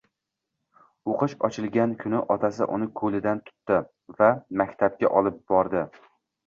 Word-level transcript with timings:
O'qish 1.11 1.35
ochilgan 1.49 1.93
kuni 2.05 2.21
otasi 2.37 2.69
uni 2.79 2.91
ko'lidan 3.03 3.45
tutdi 3.51 3.81
va 4.19 4.35
maktabga 4.65 5.15
olib 5.23 5.41
bordi. 5.55 5.91